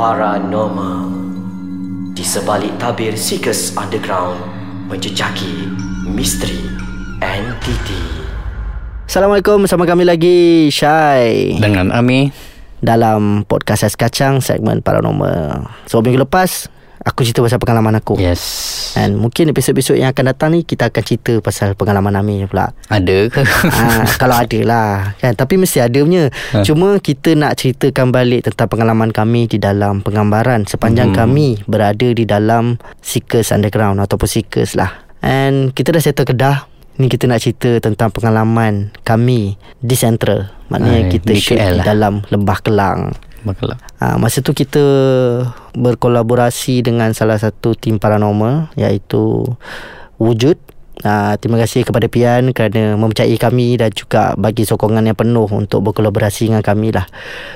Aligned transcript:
Paranormal. 0.00 1.12
Di 2.16 2.24
sebalik 2.24 2.72
tabir 2.80 3.12
Seekers 3.20 3.76
Underground 3.76 4.40
Menjejaki 4.88 5.68
misteri 6.08 6.56
entiti 7.20 8.00
Assalamualaikum 9.04 9.68
bersama 9.68 9.84
kami 9.84 10.08
lagi 10.08 10.72
Syai. 10.72 11.60
Dengan 11.60 11.92
Ami. 11.92 12.32
Dalam 12.80 13.44
podcast 13.44 13.84
Ais 13.84 14.00
Kacang 14.00 14.40
Segmen 14.40 14.80
Paranormal. 14.80 15.68
So 15.84 16.00
minggu 16.00 16.24
lepas 16.24 16.72
Aku 17.04 17.20
cerita 17.20 17.44
pasal 17.44 17.60
pengalaman 17.60 18.00
aku. 18.00 18.16
Yes 18.16 18.69
Dan 18.92 19.16
mungkin 19.16 19.46
episod-episod 19.46 19.94
yang 19.94 20.10
akan 20.10 20.24
datang 20.28 20.50
ni 20.50 20.62
Kita 20.62 20.88
akan 20.88 20.98
cerita 21.00 21.38
pasal 21.38 21.72
pengalaman 21.72 22.12
Ami 22.12 22.42
pula 22.44 22.74
Ada 22.86 23.26
ke? 23.26 23.42
ha, 23.44 24.02
Kalau 24.20 24.36
ada 24.36 24.60
lah 24.62 24.90
kan? 25.16 25.32
Tapi 25.32 25.54
mesti 25.56 25.78
ada 25.78 25.98
punya 25.98 26.26
Ha. 26.50 26.62
Cuma 26.62 26.96
kita 26.96 27.32
nak 27.32 27.54
ceritakan 27.54 28.10
balik 28.10 28.44
Tentang 28.44 28.66
pengalaman 28.66 29.08
kami 29.08 29.46
Di 29.46 29.56
dalam 29.56 30.00
penggambaran 30.00 30.64
Sepanjang 30.64 31.10
Hmm. 31.10 31.18
kami 31.20 31.48
Berada 31.64 32.08
di 32.08 32.24
dalam 32.24 32.74
Seekers 32.98 33.50
Underground 33.50 33.98
Ataupun 33.98 34.26
Seekers 34.26 34.74
lah 34.74 34.90
And 35.20 35.70
kita 35.70 35.90
dah 35.90 36.00
settle 36.00 36.26
kedah 36.26 36.66
Ni 36.96 37.06
kita 37.06 37.24
nak 37.24 37.40
cerita 37.40 37.80
tentang 37.80 38.12
pengalaman 38.12 38.92
kami 39.00 39.56
di 39.74 39.96
Central. 39.96 40.52
Maknanya 40.68 41.00
Ah, 41.00 41.08
kita 41.08 41.30
di 41.30 41.40
shoot 41.40 41.56
di 41.56 41.72
lah. 41.72 41.86
dalam 41.86 42.20
Lembah 42.28 42.60
Kelang. 42.60 43.16
Bakalah 43.44 43.78
Ha, 44.00 44.16
masa 44.16 44.40
tu 44.40 44.56
kita 44.56 44.80
berkolaborasi 45.76 46.80
dengan 46.80 47.12
salah 47.12 47.36
satu 47.36 47.76
tim 47.76 48.00
paranormal 48.00 48.72
iaitu 48.80 49.44
Wujud. 50.20 50.56
Ha, 51.00 51.40
terima 51.40 51.56
kasih 51.56 51.80
kepada 51.80 52.12
Pian 52.12 52.52
kerana 52.52 52.92
mempercayai 52.92 53.40
kami 53.40 53.80
dan 53.80 53.88
juga 53.88 54.36
bagi 54.36 54.68
sokongan 54.68 55.08
yang 55.08 55.16
penuh 55.16 55.48
untuk 55.48 55.80
berkolaborasi 55.80 56.52
dengan 56.52 56.60
kami 56.60 56.92
lah. 56.92 57.08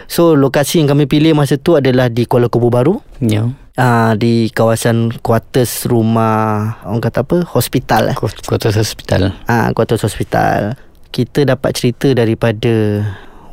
So 0.08 0.32
lokasi 0.32 0.80
yang 0.80 0.88
kami 0.88 1.04
pilih 1.04 1.36
masa 1.36 1.60
tu 1.60 1.76
adalah 1.76 2.08
di 2.08 2.24
Kuala 2.24 2.48
Kubu 2.48 2.72
Baru. 2.72 3.04
Ya 3.20 3.52
Uh, 3.74 4.14
di 4.14 4.54
kawasan 4.54 5.10
quarters 5.18 5.90
rumah 5.90 6.78
orang 6.86 7.02
kata 7.02 7.26
apa 7.26 7.42
hospital 7.42 8.06
eh 8.06 8.14
Kota 8.14 8.70
hospital 8.70 9.34
Ah, 9.50 9.74
Quarters 9.74 10.06
Hospital. 10.06 10.78
Kita 11.10 11.42
dapat 11.42 11.74
cerita 11.74 12.14
daripada 12.14 13.02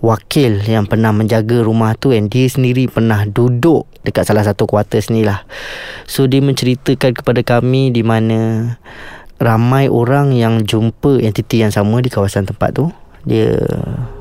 wakil 0.02 0.66
yang 0.66 0.90
pernah 0.90 1.14
menjaga 1.14 1.62
rumah 1.62 1.94
tu 1.94 2.10
and 2.10 2.34
dia 2.34 2.50
sendiri 2.50 2.90
pernah 2.90 3.24
duduk 3.30 3.86
dekat 4.02 4.26
salah 4.26 4.42
satu 4.42 4.66
quarters 4.66 5.14
ni 5.14 5.22
lah. 5.22 5.46
So 6.10 6.26
dia 6.26 6.42
menceritakan 6.42 7.14
kepada 7.22 7.42
kami 7.46 7.94
di 7.94 8.02
mana 8.02 8.74
ramai 9.38 9.90
orang 9.90 10.34
yang 10.34 10.66
jumpa 10.66 11.22
entiti 11.22 11.62
yang 11.62 11.74
sama 11.74 12.02
di 12.02 12.10
kawasan 12.10 12.50
tempat 12.50 12.74
tu. 12.74 12.90
Dia 13.30 13.58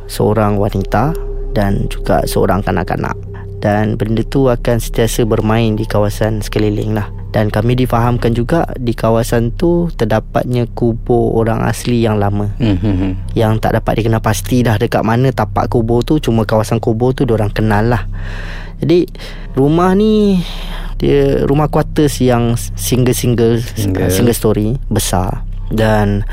seorang 0.04 0.60
wanita 0.60 1.16
dan 1.56 1.88
juga 1.88 2.28
seorang 2.28 2.60
kanak-kanak. 2.60 3.16
Dan 3.60 4.00
benda 4.00 4.24
tu 4.24 4.48
akan 4.48 4.80
sentiasa 4.80 5.28
bermain 5.28 5.76
di 5.76 5.84
kawasan 5.84 6.40
sekeliling 6.40 6.96
lah. 6.96 7.19
Dan 7.30 7.48
kami 7.48 7.78
difahamkan 7.78 8.34
juga 8.34 8.66
di 8.74 8.90
kawasan 8.90 9.54
tu 9.54 9.86
terdapatnya 9.94 10.66
kubur 10.70 11.38
orang 11.38 11.62
asli 11.62 12.02
yang 12.02 12.18
lama. 12.18 12.50
hmm. 12.58 13.34
Yang 13.38 13.52
tak 13.62 13.78
dapat 13.78 14.02
dikenal 14.02 14.22
pasti 14.22 14.66
dah 14.66 14.76
dekat 14.76 15.06
mana 15.06 15.30
tapak 15.30 15.70
kubur 15.70 16.02
tu. 16.02 16.18
Cuma 16.18 16.42
kawasan 16.42 16.82
kubur 16.82 17.14
tu 17.14 17.22
orang 17.30 17.54
kenal 17.54 17.86
lah. 17.86 18.04
Jadi 18.82 19.06
rumah 19.54 19.94
ni 19.94 20.42
dia 21.00 21.48
rumah 21.48 21.72
quarters 21.72 22.20
yang 22.20 22.56
single-single 22.56 23.62
Single. 23.62 24.12
single 24.12 24.36
story 24.36 24.68
besar. 24.92 25.46
Dan 25.70 26.26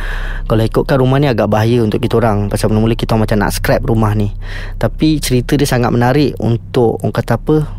kalau 0.50 0.66
ikutkan 0.66 0.98
rumah 0.98 1.22
ni 1.22 1.30
agak 1.30 1.46
bahaya 1.46 1.86
untuk 1.86 2.02
kita 2.02 2.18
orang 2.18 2.50
Pasal 2.50 2.74
mula-mula 2.74 2.98
kita 2.98 3.14
orang 3.14 3.30
macam 3.30 3.38
nak 3.38 3.54
scrap 3.54 3.86
rumah 3.86 4.18
ni 4.18 4.34
Tapi 4.82 5.22
cerita 5.22 5.54
dia 5.54 5.70
sangat 5.70 5.94
menarik 5.94 6.34
untuk 6.42 6.98
Orang 7.06 7.14
kata 7.14 7.38
apa 7.38 7.77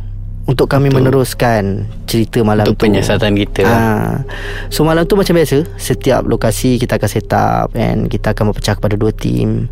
Untuk 0.49 0.65
kami 0.65 0.89
Untuk- 0.89 1.05
meneruskan 1.05 1.85
cerita 2.09 2.41
malam 2.41 2.65
Untuk 2.65 2.81
tu 2.81 2.89
penyiasatan 2.89 3.37
kita 3.37 3.69
ha. 3.69 4.25
So 4.73 4.81
malam 4.89 5.05
tu 5.05 5.13
macam 5.13 5.37
biasa 5.37 5.69
Setiap 5.77 6.25
lokasi 6.25 6.81
kita 6.81 6.97
akan 6.97 7.11
set 7.13 7.29
up 7.37 7.69
And 7.77 8.09
kita 8.09 8.33
akan 8.33 8.51
berpecah 8.51 8.81
kepada 8.81 8.97
dua 8.97 9.13
tim 9.13 9.69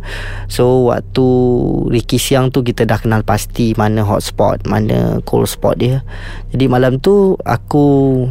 So 0.53 0.93
waktu 0.93 1.27
Ricky 1.89 2.21
siang 2.21 2.53
tu 2.53 2.61
Kita 2.61 2.85
dah 2.85 3.01
kenal 3.01 3.25
pasti 3.25 3.73
Mana 3.73 4.05
hotspot 4.05 4.69
Mana 4.69 5.25
cold 5.25 5.49
spot 5.49 5.81
dia 5.81 6.05
Jadi 6.53 6.69
malam 6.69 7.01
tu 7.01 7.41
Aku 7.41 8.29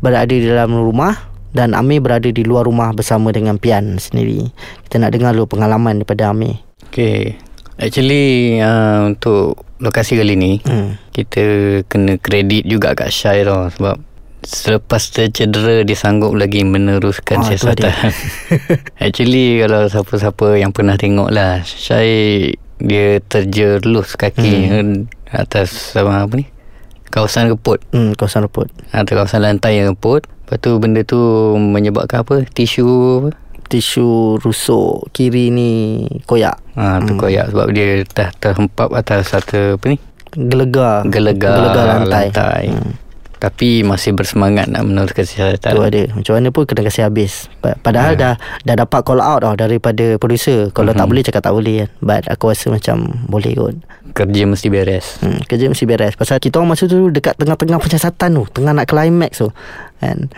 Berada 0.00 0.32
di 0.32 0.48
dalam 0.48 0.72
rumah 0.72 1.30
dan 1.52 1.76
Amir 1.76 2.00
berada 2.00 2.32
di 2.32 2.42
luar 2.42 2.64
rumah 2.64 2.96
bersama 2.96 3.28
dengan 3.28 3.60
Pian 3.60 4.00
sendiri. 4.00 4.48
Kita 4.88 4.96
nak 4.96 5.12
dengar 5.12 5.36
dulu 5.36 5.52
pengalaman 5.52 6.00
daripada 6.00 6.32
Amir. 6.32 6.64
Okay 6.88 7.36
Actually 7.80 8.60
uh, 8.60 9.08
Untuk 9.08 9.60
lokasi 9.82 10.14
kali 10.14 10.38
ni 10.38 10.52
Hmm. 10.62 10.94
Kita 11.10 11.42
kena 11.84 12.16
kredit 12.16 12.64
juga 12.64 12.94
kat 12.94 13.10
Syai 13.10 13.42
tau 13.42 13.66
Sebab 13.68 13.98
Selepas 14.42 15.10
tercedera 15.10 15.82
Dia 15.82 15.94
sanggup 15.94 16.34
lagi 16.34 16.62
meneruskan 16.62 17.42
tu 17.42 17.50
siasatan 17.50 17.90
Actually 19.04 19.60
Kalau 19.60 19.86
siapa-siapa 19.86 20.56
yang 20.56 20.70
pernah 20.70 20.94
tengok 20.94 21.28
lah 21.28 21.60
Syai 21.62 22.54
Dia 22.78 23.18
terjerlus 23.20 24.14
kaki 24.14 24.54
hmm. 24.70 24.90
Atas 25.30 25.92
apa, 25.94 26.24
apa 26.24 26.34
ni 26.38 26.46
Kawasan 27.12 27.52
keput 27.52 27.84
Hmm, 27.92 28.16
kawasan 28.16 28.48
reput. 28.48 28.72
Atas 28.88 29.12
kawasan 29.12 29.44
lantai 29.44 29.82
yang 29.82 29.92
keput 29.92 30.24
Lepas 30.24 30.58
tu 30.58 30.70
benda 30.78 31.02
tu 31.02 31.18
Menyebabkan 31.54 32.24
apa 32.24 32.46
Tisu 32.46 32.86
apa 33.20 33.30
Tisu 33.72 34.36
rusuk 34.36 35.08
kiri 35.16 35.48
ni 35.48 36.04
koyak. 36.28 36.60
Ha, 36.76 37.00
terkoyak 37.00 37.56
sebab 37.56 37.72
dia 37.72 38.04
dah 38.04 38.28
terhempap 38.36 38.92
atas 38.92 39.32
satu 39.32 39.80
apa 39.80 39.84
ni? 39.88 39.96
Gelegar. 40.32 41.08
Gelegar, 41.08 41.56
Gelegar 41.56 41.84
lantai. 42.04 42.28
lantai. 42.28 42.64
Hmm. 42.68 42.92
Tapi 43.42 43.82
masih 43.82 44.14
bersemangat 44.14 44.70
nak 44.70 44.86
meneruskan 44.86 45.26
siasatan. 45.26 45.74
Tu 45.74 45.82
ada 45.82 46.02
Macam 46.14 46.32
mana 46.32 46.48
pun 46.48 46.62
kena 46.62 46.86
kasih 46.86 47.02
habis 47.02 47.50
Pa- 47.58 47.74
Padahal 47.74 48.14
dah 48.14 48.38
Dah 48.62 48.74
dapat 48.78 49.02
call 49.02 49.18
out 49.18 49.42
tau 49.42 49.58
Daripada 49.58 50.14
producer 50.14 50.70
Kalau 50.70 50.94
tak 50.94 51.10
boleh 51.10 51.20
cakap 51.20 51.42
tak 51.42 51.50
boleh 51.50 51.82
kan 51.82 51.88
But 51.98 52.22
aku 52.30 52.54
rasa 52.54 52.70
macam 52.70 53.26
Boleh 53.26 53.50
kot 53.52 53.74
Kerja 54.14 54.46
mesti 54.46 54.70
beres. 54.70 55.18
hmm, 55.18 55.42
Kerja 55.44 55.66
mesti 55.66 55.82
beres 55.82 56.14
Pasal 56.14 56.38
kita 56.38 56.62
orang 56.62 56.78
masa 56.78 56.86
tu 56.86 57.10
Dekat 57.10 57.34
tengah-tengah 57.34 57.82
penyiasatan 57.82 58.30
tu 58.30 58.44
Tengah 58.48 58.72
nak 58.72 58.86
climax 58.86 59.42
tu 59.42 59.50
kan? 59.98 60.30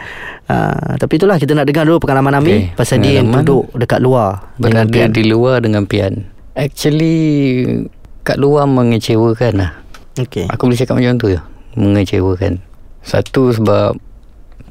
Uh, 0.45 0.97
tapi 0.97 1.21
itulah 1.21 1.37
Kita 1.37 1.53
nak 1.53 1.69
dengar 1.69 1.85
dulu 1.85 2.01
pengalaman 2.01 2.41
Ami 2.41 2.49
Okey, 2.49 2.63
Pasal 2.73 3.05
dia 3.05 3.21
yang 3.21 3.29
duduk 3.29 3.69
Dekat 3.77 4.01
luar 4.01 4.49
Berada 4.57 5.13
di 5.13 5.29
luar 5.29 5.61
dengan 5.61 5.85
Pian. 5.85 6.25
Actually 6.55 7.85
kat 8.23 8.41
luar 8.41 8.65
mengecewakan 8.65 9.53
lah. 9.55 9.71
Okay 10.17 10.49
Aku 10.49 10.65
boleh 10.65 10.79
cakap 10.79 10.97
macam 10.97 11.21
tu 11.21 11.29
je. 11.29 11.41
Mengecewakan. 11.75 12.65
Satu 13.05 13.53
sebab 13.53 13.95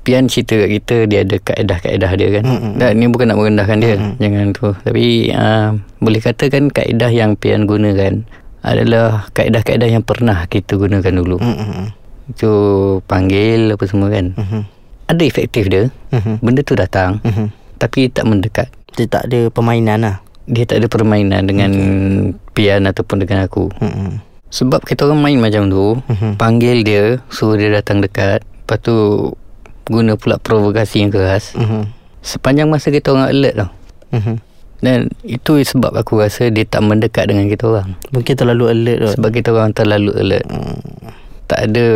Pian 0.03 0.27
cerita 0.27 0.57
kat 0.57 0.69
kita 0.73 0.95
Dia 1.07 1.23
ada 1.23 1.37
kaedah-kaedah 1.39 2.11
dia 2.13 2.27
kan 2.33 2.43
Mm-mm. 2.43 2.73
Dan 2.75 2.99
ni 2.99 3.07
bukan 3.07 3.31
nak 3.31 3.39
merendahkan 3.39 3.77
dia 3.79 3.95
Jangan 4.17 4.51
tu 4.51 4.75
Tapi 4.75 5.31
uh, 5.31 5.79
Boleh 5.97 6.19
katakan 6.19 6.67
kaedah 6.67 7.07
yang 7.07 7.33
Pian 7.33 7.63
gunakan 7.63 8.27
Adalah 8.59 9.31
kaedah-kaedah 9.31 9.87
yang 9.87 10.03
pernah 10.03 10.43
kita 10.45 10.75
gunakan 10.75 11.13
dulu 11.13 11.39
Hmm, 11.39 11.55
hmm, 11.55 11.69
hmm. 11.69 11.87
Itu 12.29 12.51
panggil 13.05 13.71
apa 13.71 13.83
semua 13.85 14.07
kan 14.07 14.35
Mhm. 14.35 14.61
Ada 15.05 15.23
efektif 15.23 15.67
dia 15.67 15.87
Mhm. 16.09 16.41
Benda 16.41 16.61
tu 16.61 16.75
datang 16.75 17.23
Mhm. 17.23 17.47
Tapi 17.77 18.07
tak 18.07 18.25
mendekat 18.25 18.67
Dia 18.93 19.07
tak 19.07 19.31
ada 19.31 19.47
permainan 19.47 20.03
lah 20.03 20.15
Dia 20.43 20.63
tak 20.63 20.83
ada 20.83 20.87
permainan 20.87 21.47
dengan 21.47 21.71
Pian 22.51 22.83
ataupun 22.83 23.23
dengan 23.23 23.47
aku 23.47 23.71
hmm. 23.73 24.32
Sebab 24.53 24.85
kita 24.85 25.09
orang 25.09 25.25
main 25.25 25.37
macam 25.41 25.65
tu 25.65 25.97
Mhm. 26.05 26.37
Panggil 26.37 26.85
dia 26.85 27.17
Suruh 27.33 27.57
dia 27.57 27.73
datang 27.73 28.05
dekat. 28.05 28.45
Lepas 28.45 28.77
tu 28.85 28.95
Guna 29.83 30.15
pula 30.15 30.37
provokasi 30.39 31.03
yang 31.03 31.11
keras. 31.11 31.57
Mhm. 31.57 31.89
Sepanjang 32.23 32.71
masa 32.71 32.87
kita 32.87 33.11
orang 33.11 33.33
alert 33.33 33.55
tau. 33.59 33.69
Mhm. 34.15 34.35
Dan 34.79 34.99
itu 35.25 35.59
sebab 35.59 35.91
aku 35.97 36.21
rasa 36.21 36.53
Dia 36.53 36.63
tak 36.63 36.85
mendekat 36.85 37.27
dengan 37.27 37.49
kita 37.49 37.65
orang. 37.67 37.97
Mungkin 38.13 38.33
terlalu 38.37 38.63
alert 38.69 38.99
kot. 39.01 39.13
Sebab 39.17 39.29
kita 39.33 39.49
orang 39.51 39.73
terlalu 39.73 40.11
alert. 40.13 40.45
Tak 41.49 41.59
ada 41.67 41.87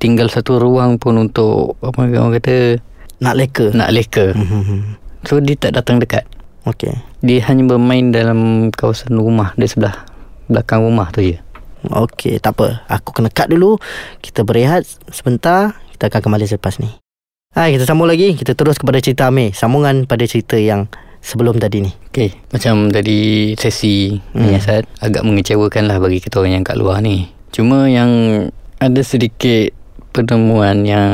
Tinggal 0.00 0.28
satu 0.28 0.60
ruang 0.60 1.00
pun 1.00 1.16
untuk 1.16 1.80
Apa 1.80 2.04
orang 2.04 2.36
kata 2.36 2.76
Nak 3.24 3.34
leka. 3.34 3.66
Nak 3.72 3.90
leka. 3.96 4.36
Mhm. 4.36 5.00
So 5.24 5.40
dia 5.40 5.56
tak 5.56 5.76
datang 5.76 6.04
dekat. 6.04 6.28
Okay 6.68 6.92
Dia 7.24 7.40
hanya 7.48 7.64
bermain 7.64 8.12
dalam 8.12 8.68
kawasan 8.68 9.16
rumah 9.16 9.56
Dia 9.56 9.64
sebelah 9.64 10.09
Belakang 10.50 10.82
rumah 10.82 11.14
tu 11.14 11.22
je 11.22 11.38
Okey, 11.80 12.36
tak 12.44 12.60
apa. 12.60 12.84
Aku 12.92 13.16
kena 13.16 13.32
cut 13.32 13.48
dulu. 13.48 13.80
Kita 14.20 14.44
berehat 14.44 14.84
sebentar. 15.08 15.80
Kita 15.96 16.12
akan 16.12 16.20
kembali 16.28 16.44
selepas 16.44 16.76
ni. 16.76 16.92
Hai, 17.56 17.72
kita 17.72 17.88
sambung 17.88 18.04
lagi. 18.04 18.36
Kita 18.36 18.52
terus 18.52 18.76
kepada 18.76 19.00
cerita 19.00 19.32
Amir. 19.32 19.56
Sambungan 19.56 20.04
pada 20.04 20.28
cerita 20.28 20.60
yang 20.60 20.92
sebelum 21.24 21.56
tadi 21.56 21.84
ni. 21.84 21.92
Okay 22.10 22.32
Macam 22.48 22.88
tadi 22.88 23.52
sesi 23.54 24.16
menyiasat 24.32 25.04
Agak 25.04 25.20
mengecewakan 25.20 25.84
lah 25.84 26.00
bagi 26.00 26.16
kita 26.16 26.40
orang 26.40 26.58
yang 26.58 26.64
kat 26.64 26.80
luar 26.80 27.04
ni 27.04 27.28
Cuma 27.52 27.86
yang 27.86 28.08
Ada 28.80 29.04
sedikit 29.04 29.68
Penemuan 30.16 30.88
yang 30.88 31.12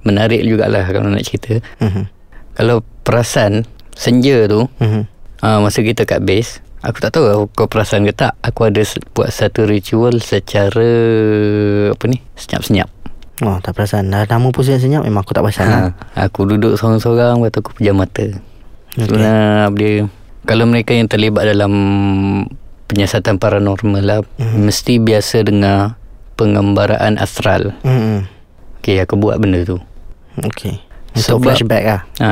Menarik 0.00 0.42
jugalah 0.42 0.88
kalau 0.88 1.12
nak 1.12 1.28
cerita 1.28 1.60
Mhm. 1.76 2.08
Kalau 2.56 2.80
perasan 3.04 3.68
Senja 3.92 4.48
tu 4.48 4.64
Mhm. 4.80 5.04
uh, 5.44 5.58
Masa 5.60 5.84
kita 5.84 6.02
kat 6.02 6.24
base 6.24 6.63
Aku 6.84 7.00
tak 7.00 7.16
tahu 7.16 7.48
kau 7.48 7.64
perasan 7.64 8.04
ke 8.04 8.12
tak 8.12 8.36
Aku 8.44 8.68
ada 8.68 8.84
buat 9.16 9.32
satu 9.32 9.64
ritual 9.64 10.20
secara 10.20 10.84
Apa 11.88 12.04
ni 12.04 12.20
Senyap-senyap. 12.36 12.92
Oh 13.40 13.56
tak 13.58 13.72
perasan. 13.72 14.12
Dah 14.12 14.28
nama 14.28 14.52
pun 14.52 14.60
senyap 14.60 15.00
Memang 15.00 15.24
aku 15.24 15.32
tak 15.32 15.48
perasan 15.48 15.64
ha. 15.66 15.78
ha, 15.90 16.28
Aku 16.28 16.44
duduk 16.44 16.76
seorang-seorang 16.76 17.40
Lepas 17.40 17.50
tu 17.50 17.60
aku 17.64 17.70
pejam 17.80 17.96
mata. 17.96 18.26
Sebenarnya 18.94 19.72
dia 19.72 20.12
Kalau 20.44 20.68
mereka 20.68 20.92
yang 20.92 21.08
terlibat 21.08 21.48
dalam 21.48 21.72
Penyiasatan 22.84 23.40
paranormal 23.40 24.04
lah 24.04 24.20
mm-hmm. 24.20 24.60
Mesti 24.60 25.00
biasa 25.00 25.40
dengar 25.40 25.96
Penggambaraan 26.36 27.16
astral. 27.16 27.72
Hmm. 27.80 28.28
Okay 28.78 29.00
aku 29.00 29.16
buat 29.16 29.40
benda 29.40 29.64
tu. 29.64 29.80
Okay 30.36 30.84
Untuk 31.16 31.40
Sebab- 31.40 31.42
flashback 31.48 31.84
lah. 31.86 32.00
Ha, 32.20 32.30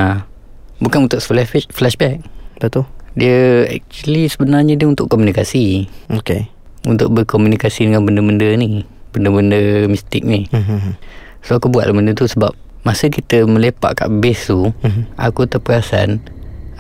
Bukan 0.76 1.06
untuk 1.06 1.22
flash, 1.22 1.70
flashback. 1.70 2.20
Betul 2.58 2.84
Dia 3.12 3.68
actually 3.68 4.24
sebenarnya 4.24 4.72
dia 4.72 4.88
untuk 4.88 5.12
komunikasi. 5.12 5.84
Okay 6.08 6.48
Untuk 6.88 7.12
berkomunikasi 7.12 7.84
dengan 7.84 8.08
benda-benda 8.08 8.56
ni 8.56 8.88
Benda-benda 9.12 9.84
mistik 9.84 10.24
ni. 10.24 10.48
Hmm. 10.48 10.96
So 11.44 11.60
aku 11.60 11.68
buat 11.68 11.84
benda 11.92 12.16
tu 12.16 12.24
sebab 12.24 12.56
Masa 12.82 13.12
kita 13.12 13.44
melepak 13.44 14.00
kat 14.00 14.08
base 14.08 14.48
tu 14.48 14.72
Mhm. 14.80 15.12
Aku 15.20 15.44
terperasan 15.44 16.24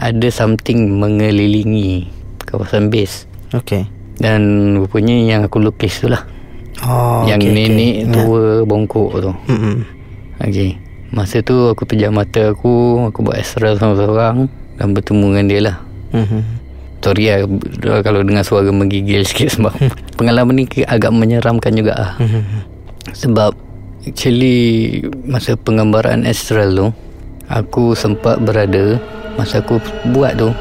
Ada 0.00 0.32
something 0.32 0.96
mengelilingi 0.96 2.08
Kawasan 2.48 2.88
base. 2.88 3.28
Okay 3.52 3.84
Dan 4.16 4.72
rupanya 4.80 5.12
yang 5.12 5.40
aku 5.44 5.60
lukis 5.60 6.00
tu 6.00 6.08
lah. 6.08 6.24
Oh 6.80 7.28
Yang 7.28 7.40
okay, 7.44 7.52
nenek 7.52 7.94
okay. 8.08 8.12
tua 8.16 8.42
bongkok 8.64 9.10
tu. 9.20 9.32
Hmm. 9.52 9.84
Okay 10.40 10.80
Masa 11.12 11.44
tu 11.44 11.68
aku 11.68 11.84
pejam 11.84 12.16
mata 12.16 12.56
aku 12.56 13.04
Aku 13.12 13.20
buat 13.20 13.36
astral 13.36 13.76
seorang-seorang 13.76 14.48
Dan 14.80 14.96
bertemu 14.96 15.26
dengan 15.28 15.46
dia 15.46 15.60
lah 15.60 15.91
Hmm. 16.12 16.44
Sorry 17.02 17.34
lah 17.34 17.42
Kalau 18.06 18.22
dengar 18.22 18.46
suara 18.46 18.70
menggigil 18.70 19.24
sikit 19.28 19.58
Sebab 19.58 19.74
pengalaman 20.20 20.62
ni 20.62 20.64
agak 20.86 21.10
menyeramkan 21.10 21.74
juga 21.74 21.92
lah. 21.98 22.12
Hmm. 22.22 22.62
Sebab 23.10 23.52
Actually 24.06 25.02
Masa 25.26 25.58
penggambaran 25.58 26.22
astral 26.22 26.70
tu 26.78 26.86
Aku 27.50 27.98
sempat 27.98 28.38
berada 28.38 29.02
Masa 29.34 29.58
aku 29.64 29.82
buat 30.14 30.38
tu 30.38 30.54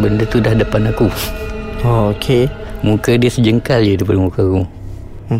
Benda 0.00 0.24
tu 0.24 0.40
dah 0.40 0.56
depan 0.56 0.88
aku. 0.88 1.12
Oh 1.84 2.14
okay 2.14 2.46
Muka 2.86 3.14
dia 3.18 3.30
sejengkal 3.30 3.82
je 3.82 3.94
daripada 3.98 4.18
muka 4.18 4.40
aku. 4.42 4.62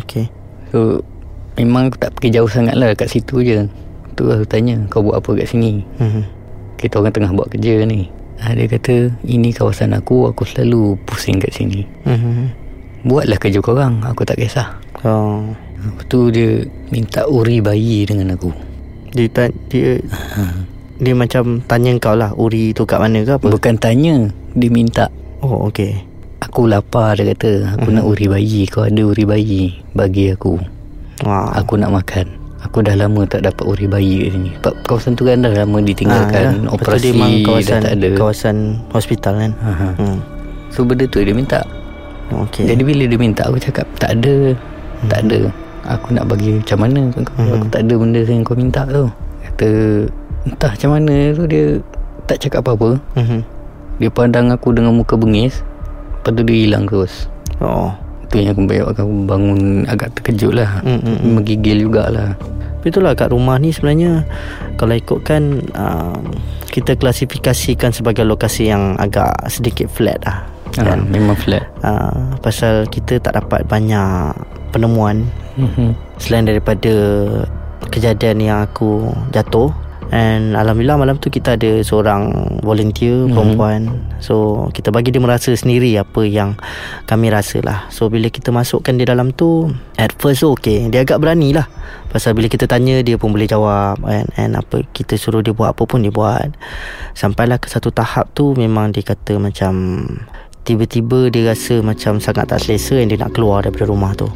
Okay 0.03 0.27
So 0.69 1.01
Memang 1.55 1.87
aku 1.89 1.97
tak 2.01 2.11
pergi 2.19 2.35
jauh 2.35 2.51
sangat 2.51 2.75
lah 2.75 2.91
Kat 2.93 3.09
situ 3.09 3.41
je. 3.41 3.65
Tu 4.13 4.21
lah 4.27 4.37
aku 4.37 4.47
tanya 4.47 4.75
Kau 4.91 5.01
buat 5.01 5.23
apa 5.23 5.39
kat 5.39 5.47
sini? 5.49 5.81
Hmm. 5.97 6.27
Kita 6.77 6.99
orang 6.99 7.15
tengah 7.15 7.31
buat 7.31 7.47
kerja 7.47 7.87
ni 7.87 8.11
ha, 8.41 8.55
Dia 8.55 8.65
kata 8.65 9.13
Ini 9.25 9.49
kawasan 9.53 9.93
aku 9.93 10.31
Aku 10.31 10.47
selalu 10.47 10.97
pusing 11.03 11.37
kat 11.37 11.53
sini. 11.53 11.85
Hmm. 12.07 12.49
Buatlah 13.03 13.37
kerja 13.37 13.59
korang 13.59 14.01
Aku 14.07 14.23
tak 14.23 14.39
kisah. 14.39 14.79
Oh. 15.03 15.51
Lepas 15.83 16.05
tu 16.07 16.31
dia 16.31 16.63
Minta 16.89 17.27
uri 17.27 17.59
bayi 17.59 18.07
dengan 18.07 18.33
aku. 18.33 18.49
Dia 19.13 19.27
tak 19.29 19.53
Dia 19.69 19.99
Dia 21.03 21.13
macam 21.13 21.59
Tanya 21.65 21.91
kau 21.99 22.15
lah 22.15 22.31
Uri 22.33 22.71
tu 22.71 22.87
kat 22.87 23.01
mana 23.01 23.25
ke 23.25 23.37
apa? 23.37 23.47
Bukan 23.49 23.75
tanya 23.77 24.29
Dia 24.55 24.69
minta. 24.71 25.09
Oh 25.43 25.67
okay 25.67 26.01
Aku 26.43 26.67
lapar 26.67 27.15
dia 27.19 27.31
kata. 27.31 27.79
Aku 27.79 27.91
nak 27.91 28.05
uri 28.07 28.27
bayi 28.27 28.67
Kau 28.67 28.85
ada 28.85 29.01
uri 29.01 29.23
bayi 29.25 29.63
Bagi 29.91 30.31
aku. 30.31 30.59
Wah. 31.23 31.55
Aku 31.55 31.79
nak 31.79 31.93
makan 31.93 32.42
Aku 32.63 32.79
dah 32.79 32.95
lama 32.95 33.27
tak 33.27 33.43
dapat 33.43 33.63
uri 33.67 33.85
bayi 33.91 34.15
kat 34.23 34.29
sini. 34.39 34.51
Sebab 34.63 34.73
kawasan 34.87 35.13
tu 35.19 35.27
kan 35.27 35.43
dah 35.43 35.51
lama 35.51 35.77
ditinggalkan. 35.83 36.63
Lepas 36.63 36.63
tu 36.63 36.71
Operasi 36.71 37.03
dia 37.03 37.11
memang 37.11 37.33
kawasan, 37.43 37.75
dah 37.75 37.83
tak 37.83 37.93
ada. 37.99 38.09
Kawasan 38.15 38.55
hospital 38.95 39.33
kan? 39.35 39.51
Aha. 39.59 39.89
hmm. 39.99 40.17
So 40.71 40.87
benda 40.87 41.05
tu 41.05 41.19
dia 41.21 41.35
minta. 41.35 41.59
Okay 42.33 42.65
Jadi 42.65 42.81
bila 42.81 43.03
dia 43.05 43.19
minta 43.19 43.45
Aku 43.45 43.61
cakap 43.61 43.85
tak 44.01 44.17
ada 44.17 44.57
Tak 45.05 45.27
ada. 45.27 45.39
Aku 45.85 46.15
nak 46.15 46.25
bagi 46.31 46.57
macam 46.57 46.77
mana? 46.81 47.01
Kau 47.11 47.45
Aku 47.59 47.67
tak 47.67 47.85
ada 47.85 47.93
benda 47.99 48.19
yang 48.23 48.41
kau 48.47 48.55
minta 48.55 48.87
tu. 48.87 49.05
Kata 49.43 49.69
Entah 50.47 50.71
macam 50.71 50.89
mana. 50.95 51.15
Tu 51.35 51.43
dia 51.45 51.65
Tak 52.25 52.37
cakap 52.41 52.63
apa-apa. 52.63 52.97
Hmm. 53.19 53.43
Dia 53.99 54.09
pandang 54.09 54.49
aku 54.49 54.73
dengan 54.73 54.95
muka 54.95 55.19
bengis. 55.19 55.61
Lepas 56.23 56.31
tu 56.39 56.41
dia 56.47 56.57
hilang 56.63 56.87
terus. 56.87 57.27
Oh. 57.59 57.91
Tu 58.31 58.41
yang 58.41 58.55
aku 58.55 58.65
bayar 58.65 58.89
aku 58.89 59.05
bangun 59.27 59.85
agak 59.85 60.09
terkejut 60.17 60.57
lah. 60.57 60.81
Mm, 60.81 60.99
mm, 61.03 61.17
mm. 61.21 61.31
Menggigil 61.37 61.77
jugalah 61.85 62.33
Tapi 62.83 62.91
itulah 62.91 63.15
kat 63.15 63.31
rumah 63.31 63.55
ni 63.63 63.71
sebenarnya 63.71 64.27
Kalau 64.75 64.91
ikutkan 64.91 65.71
um, 65.71 66.35
Kita 66.67 66.99
klasifikasikan 66.99 67.95
sebagai 67.95 68.27
lokasi 68.27 68.67
yang 68.67 68.99
agak 68.99 69.31
sedikit 69.47 69.87
flat 69.87 70.19
lah 70.27 70.43
ha, 70.83 70.99
Memang 70.99 71.39
flat. 71.39 71.63
Uh, 71.79 72.35
Pasal 72.43 72.83
kita 72.91 73.23
tak 73.23 73.39
dapat 73.39 73.63
banyak 73.71 74.35
penemuan. 74.75 75.23
Mhm. 75.55 75.93
Selain 76.17 76.49
daripada 76.49 76.91
kejadian 77.93 78.41
yang 78.41 78.59
aku 78.65 79.05
jatuh 79.29 79.69
And 80.09 80.57
Alhamdulillah 80.57 80.99
malam 80.99 81.15
tu 81.21 81.31
kita 81.31 81.55
ada 81.55 81.79
seorang 81.85 82.33
volunteer 82.65 83.23
mm-hmm. 83.23 83.33
perempuan. 83.33 83.81
So 84.19 84.67
kita 84.75 84.91
bagi 84.91 85.13
dia 85.13 85.23
merasa 85.23 85.53
sendiri 85.55 85.95
apa 85.95 86.25
yang 86.25 86.57
kami 87.05 87.29
rasa 87.29 87.59
lah 87.61 87.87
So 87.93 88.07
bila 88.09 88.27
kita 88.27 88.49
masukkan 88.49 88.97
dia 88.97 89.07
dalam 89.07 89.31
tu 89.31 89.69
At 89.95 90.11
first 90.17 90.43
tu 90.43 90.51
okay. 90.51 90.89
Dia 90.89 91.05
agak 91.07 91.21
berani 91.21 91.53
lah. 91.53 91.69
Pasal 92.09 92.33
bila 92.33 92.49
kita 92.49 92.65
tanya 92.65 92.99
dia 93.05 93.15
pun 93.15 93.31
boleh 93.31 93.47
jawab. 93.47 94.01
And, 94.03 94.27
and 94.35 94.51
apa 94.57 94.83
kita 94.91 95.15
suruh 95.15 95.45
dia 95.45 95.55
buat 95.55 95.77
apa 95.77 95.83
pun 95.85 96.03
dia 96.03 96.11
buat. 96.11 96.51
Sampailah 97.13 97.61
ke 97.61 97.69
satu 97.69 97.93
tahap 97.93 98.33
tu 98.33 98.57
memang 98.57 98.91
dia 98.91 99.05
kata 99.05 99.37
macam 99.37 99.73
Tiba-tiba 100.63 101.27
dia 101.27 101.51
rasa 101.51 101.83
macam 101.83 102.23
sangat 102.23 102.47
tak 102.47 102.63
selesa 102.63 102.95
And 102.95 103.11
dia 103.11 103.19
nak 103.19 103.35
keluar 103.35 103.67
daripada 103.67 103.91
rumah 103.91 104.15
tu. 104.15 104.31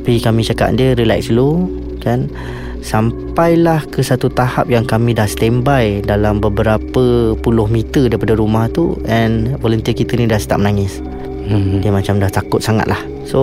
Tapi 0.00 0.18
kami 0.18 0.42
cakap 0.42 0.74
dia 0.74 0.96
relax 0.96 1.30
dulu 1.30 1.68
Kan 2.00 2.32
Sampailah 2.80 3.84
ke 3.88 4.00
satu 4.00 4.32
tahap 4.32 4.66
yang 4.72 4.88
kami 4.88 5.12
dah 5.12 5.28
standby 5.28 6.00
Dalam 6.00 6.40
beberapa 6.40 7.36
puluh 7.36 7.68
meter 7.68 8.08
daripada 8.08 8.32
rumah 8.36 8.66
tu 8.72 8.96
And 9.04 9.60
volunteer 9.60 9.92
kita 9.92 10.16
ni 10.16 10.24
dah 10.24 10.40
start 10.40 10.64
menangis. 10.64 11.04
Mhm. 11.44 11.84
Dia 11.84 11.92
macam 11.92 12.16
dah 12.16 12.32
takut 12.32 12.60
sangat 12.64 12.88
lah 12.88 13.00
So 13.28 13.40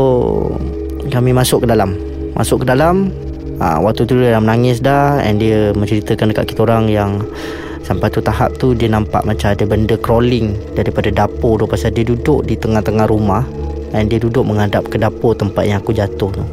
Kami 1.07 1.31
masuk 1.31 1.63
ke 1.63 1.67
dalam. 1.69 1.93
Masuk 2.33 2.65
ke 2.65 2.65
dalam 2.73 3.13
uh, 3.61 3.77
Waktu 3.81 4.09
tu 4.09 4.17
dia 4.17 4.33
dah 4.35 4.41
menangis 4.41 4.81
dah 4.81 5.21
And 5.21 5.37
dia 5.37 5.71
menceritakan 5.77 6.33
dekat 6.33 6.53
kita 6.53 6.65
orang 6.65 6.89
yang 6.89 7.21
Sampai 7.85 8.11
tu 8.11 8.19
tahap 8.19 8.57
tu 8.57 8.73
Dia 8.73 8.89
nampak 8.89 9.23
macam 9.23 9.53
ada 9.53 9.63
benda 9.63 9.95
crawling 9.95 10.57
Daripada 10.73 11.13
dapur 11.13 11.61
tu 11.61 11.65
Pasal 11.69 11.93
dia 11.93 12.03
duduk 12.03 12.43
di 12.43 12.57
tengah-tengah 12.57 13.07
rumah 13.07 13.45
And 13.95 14.11
dia 14.11 14.19
duduk 14.19 14.43
menghadap 14.43 14.87
ke 14.91 14.99
dapur 14.99 15.35
tempat 15.37 15.63
yang 15.63 15.79
aku 15.79 15.95
jatuh 15.95 16.29
tu. 16.31 16.43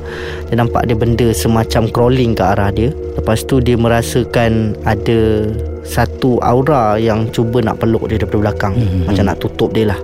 Dia 0.51 0.55
nampak 0.59 0.87
ada 0.87 0.95
benda 0.95 1.31
semacam 1.35 1.91
crawling 1.91 2.33
ke 2.39 2.43
arah 2.43 2.71
dia. 2.71 2.95
Lepas 3.19 3.43
tu 3.47 3.59
dia 3.59 3.75
merasakan 3.75 4.79
ada 4.87 5.51
satu 5.85 6.39
aura 6.41 6.97
yang 6.97 7.29
cuba 7.35 7.61
nak 7.61 7.83
peluk 7.83 8.07
dia 8.09 8.23
daripada 8.23 8.51
belakang. 8.51 8.75
Mhm. 8.79 9.11
Macam 9.11 9.25
nak 9.27 9.39
tutup 9.43 9.71
dia 9.75 9.91
lah 9.91 10.01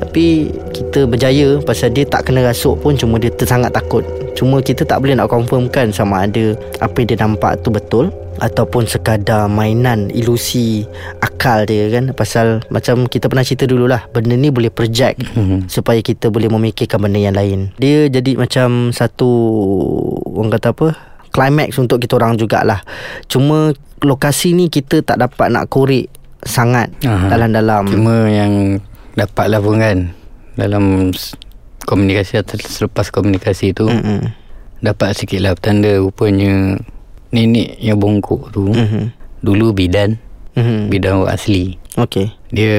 tapi 0.00 0.48
kita 0.72 1.04
berjaya 1.04 1.60
pasal 1.60 1.88
dia 1.88 2.02
tak 2.02 2.24
kena 2.24 2.42
rasuk 2.42 2.80
pun 2.80 2.96
cuma 2.96 3.16
dia 3.16 3.30
tersangat 3.30 3.70
takut. 3.70 4.02
Cuma 4.32 4.58
kita 4.58 4.82
tak 4.82 4.98
boleh 4.98 5.12
nak 5.12 5.28
confirmkan 5.28 5.92
sama 5.92 6.24
ada 6.24 6.56
apa 6.78 6.96
yang 6.96 7.08
dia 7.08 7.18
nampak 7.18 7.60
tu 7.60 7.68
betul 7.68 8.08
ataupun 8.40 8.88
sekadar 8.88 9.46
mainan 9.46 10.08
ilusi 10.08 10.88
akal 11.20 11.62
dia 11.62 11.92
kan 11.92 12.08
pasal 12.10 12.64
macam 12.66 13.04
kita 13.04 13.28
pernah 13.28 13.44
cerita 13.44 13.68
dululah 13.68 14.08
benda 14.08 14.32
ni 14.32 14.48
boleh 14.48 14.72
project 14.72 15.20
Mhm. 15.36 15.68
supaya 15.68 16.00
kita 16.00 16.32
boleh 16.32 16.48
memikirkan 16.48 16.96
benda 16.98 17.20
yang 17.20 17.36
lain. 17.36 17.68
Dia 17.76 18.08
jadi 18.08 18.34
macam 18.34 18.90
satu 18.90 19.28
orang 20.26 20.52
kata 20.52 20.72
apa? 20.72 20.88
climax 21.30 21.78
untuk 21.78 22.02
kita 22.02 22.16
orang 22.16 22.34
jugalah. 22.34 22.82
Cuma 23.28 23.70
lokasi 24.00 24.50
ni 24.50 24.66
kita 24.66 24.98
tak 24.98 25.20
dapat 25.20 25.46
nak 25.46 25.70
korek 25.70 26.10
sangat 26.42 26.90
Aha. 27.04 27.30
dalam-dalam. 27.30 27.86
Cuma 27.86 28.26
yang 28.26 28.82
Dapat 29.14 29.58
pun 29.58 29.76
kan 29.76 29.98
Dalam 30.54 31.10
Komunikasi 31.82 32.38
atau 32.38 32.54
Selepas 32.58 33.08
komunikasi 33.08 33.72
tu 33.72 33.88
Mm-mm. 33.88 34.30
Dapat 34.80 35.12
sikit 35.12 35.40
lah 35.40 35.52
Tanda 35.56 35.90
rupanya 35.96 36.78
Nenek 37.30 37.78
yang 37.78 37.98
bongkok 37.98 38.50
tu 38.50 38.70
Mhm. 38.70 39.14
Dulu 39.40 39.72
bidan 39.72 40.18
Mhm. 40.54 40.90
Bidan 40.90 41.22
orang 41.22 41.34
asli 41.34 41.78
Okey. 41.94 42.30
Dia 42.50 42.74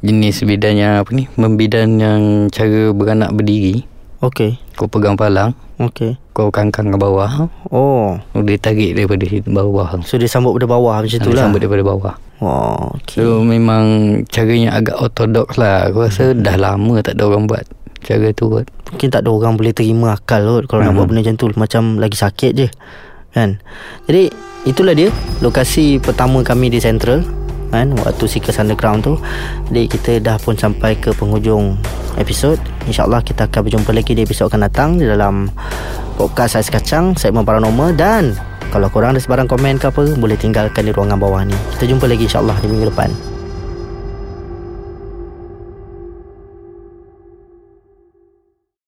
Jenis 0.00 0.40
bidan 0.42 0.74
yang 0.74 0.92
Apa 0.98 1.12
ni 1.12 1.28
Membidan 1.34 1.96
yang 1.96 2.20
Cara 2.48 2.90
beranak 2.90 3.32
berdiri 3.32 3.84
Okey. 4.20 4.56
Kau 4.76 4.88
pegang 4.88 5.16
palang 5.16 5.52
Okey. 5.76 6.16
Kau 6.40 6.48
kangkang 6.48 6.88
ke 6.88 6.96
bawah 6.96 7.52
Oh. 7.68 8.16
Dia 8.32 8.56
tarik 8.56 8.96
daripada 8.96 9.20
bawah 9.44 10.00
So 10.00 10.16
dia 10.16 10.24
sambut 10.24 10.56
pada 10.56 10.64
bawah 10.66 10.96
macam 10.96 11.20
tu 11.20 11.28
Dia 11.28 11.36
lah. 11.36 11.44
Sambut 11.44 11.60
daripada 11.60 11.84
bawah 11.84 12.14
Oh, 12.40 12.96
okey. 12.96 13.20
So 13.20 13.44
memang 13.44 13.84
Caranya 14.26 14.72
agak 14.72 14.96
ortodoks 14.96 15.60
lah 15.60 15.92
Aku 15.92 16.00
rasa 16.00 16.32
dah 16.32 16.56
lama 16.56 17.04
tak 17.04 17.20
ada 17.20 17.28
orang 17.28 17.44
buat 17.44 17.68
Cara 18.00 18.32
tu 18.32 18.48
kot 18.48 18.64
Mungkin 18.88 19.12
tak 19.12 19.20
ada 19.20 19.28
orang 19.28 19.54
boleh 19.54 19.70
terima 19.70 20.16
akal 20.16 20.40
kot 20.42 20.64
kalau 20.64 20.80
nak 20.80 20.90
Mhm. 20.90 20.96
buat 20.96 21.06
benda 21.06 21.20
macam 21.22 21.36
tu. 21.36 21.46
Macam 21.54 21.82
lagi 21.94 22.16
sakit 22.16 22.52
je. 22.56 22.66
Kan? 23.30 23.60
Jadi 24.08 24.32
itulah 24.64 24.90
dia 24.90 25.12
lokasi 25.38 26.00
pertama 26.00 26.40
kami 26.40 26.66
di 26.66 26.80
Central 26.80 27.22
kan 27.70 27.94
waktu 27.94 28.26
Seekers 28.26 28.58
Underground 28.58 29.00
tu 29.00 29.14
jadi 29.70 29.86
kita 29.86 30.10
dah 30.18 30.36
pun 30.36 30.52
sampai 30.52 30.98
ke 30.98 31.14
penghujung 31.14 31.78
episod 32.16 32.58
insyaallah 32.84 33.22
kita 33.22 33.46
akan 33.46 33.62
berjumpa 33.62 33.94
lagi 33.94 34.12
di 34.12 34.20
episod 34.20 34.50
akan 34.50 34.66
datang 34.66 34.90
di 34.98 35.06
dalam 35.06 35.46
podcast 36.20 36.60
Ais 36.60 36.68
Kacang 36.68 37.16
segmen 37.16 37.48
paranormal 37.48 37.96
dan 37.96 38.36
kalau 38.68 38.92
korang 38.92 39.16
ada 39.16 39.20
sebarang 39.24 39.48
komen 39.48 39.80
ke 39.80 39.88
apa 39.88 40.12
boleh 40.20 40.36
tinggalkan 40.36 40.84
di 40.84 40.92
ruangan 40.92 41.16
bawah 41.16 41.40
ni. 41.48 41.56
Kita 41.72 41.88
jumpa 41.88 42.04
lagi 42.04 42.28
insyaallah 42.28 42.60
di 42.60 42.68
minggu 42.68 42.92
depan 42.92 43.29